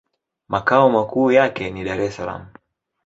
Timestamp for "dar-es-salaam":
1.83-2.45